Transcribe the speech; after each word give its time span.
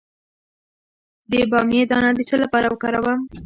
د 1.31 1.31
بامیې 1.51 1.81
دانه 1.91 2.11
د 2.17 2.19
څه 2.29 2.35
لپاره 2.43 2.67
وکاروم؟ 2.69 3.19